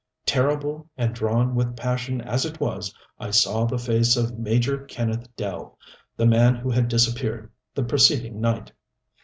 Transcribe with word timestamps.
Terrible 0.25 0.89
and 0.97 1.13
drawn 1.13 1.53
with 1.53 1.77
passion 1.77 2.21
as 2.21 2.43
it 2.43 2.59
was, 2.59 2.91
I 3.19 3.29
saw 3.29 3.65
the 3.65 3.77
face 3.77 4.17
of 4.17 4.35
Major 4.39 4.79
Kenneth 4.85 5.27
Dell, 5.35 5.77
the 6.17 6.25
man 6.25 6.55
who 6.55 6.71
had 6.71 6.87
disappeared 6.87 7.51
the 7.75 7.83
preceding 7.83 8.41
night. 8.41 8.71